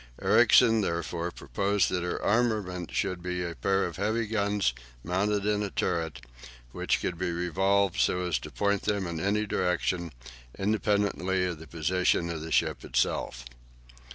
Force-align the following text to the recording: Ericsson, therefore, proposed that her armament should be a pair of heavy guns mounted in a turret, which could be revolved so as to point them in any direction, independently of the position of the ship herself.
Ericsson, 0.19 0.81
therefore, 0.81 1.29
proposed 1.29 1.91
that 1.91 2.01
her 2.01 2.19
armament 2.23 2.89
should 2.91 3.21
be 3.21 3.43
a 3.43 3.53
pair 3.53 3.85
of 3.85 3.97
heavy 3.97 4.25
guns 4.25 4.73
mounted 5.03 5.45
in 5.45 5.61
a 5.61 5.69
turret, 5.69 6.21
which 6.71 6.99
could 7.01 7.19
be 7.19 7.29
revolved 7.29 7.99
so 7.99 8.25
as 8.25 8.39
to 8.39 8.49
point 8.49 8.81
them 8.81 9.05
in 9.05 9.19
any 9.19 9.45
direction, 9.45 10.11
independently 10.57 11.45
of 11.45 11.59
the 11.59 11.67
position 11.67 12.31
of 12.31 12.41
the 12.41 12.51
ship 12.51 12.81
herself. 12.81 13.45